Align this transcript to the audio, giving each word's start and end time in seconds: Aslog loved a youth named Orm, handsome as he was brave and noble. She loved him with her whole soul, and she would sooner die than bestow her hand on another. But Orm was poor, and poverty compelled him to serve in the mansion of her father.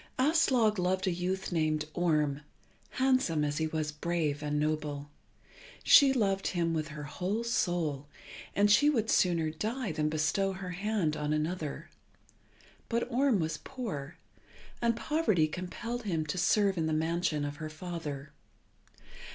Aslog 0.17 0.79
loved 0.79 1.05
a 1.05 1.11
youth 1.11 1.51
named 1.51 1.85
Orm, 1.93 2.41
handsome 2.89 3.45
as 3.45 3.59
he 3.59 3.67
was 3.67 3.91
brave 3.91 4.41
and 4.41 4.59
noble. 4.59 5.11
She 5.83 6.11
loved 6.11 6.47
him 6.47 6.73
with 6.73 6.87
her 6.87 7.03
whole 7.03 7.43
soul, 7.43 8.07
and 8.55 8.71
she 8.71 8.89
would 8.89 9.11
sooner 9.11 9.51
die 9.51 9.91
than 9.91 10.09
bestow 10.09 10.53
her 10.53 10.71
hand 10.71 11.15
on 11.15 11.33
another. 11.33 11.91
But 12.89 13.11
Orm 13.11 13.39
was 13.39 13.59
poor, 13.59 14.17
and 14.81 14.95
poverty 14.95 15.47
compelled 15.47 16.01
him 16.01 16.25
to 16.25 16.37
serve 16.39 16.79
in 16.79 16.87
the 16.87 16.93
mansion 16.93 17.45
of 17.45 17.57
her 17.57 17.69
father. 17.69 18.31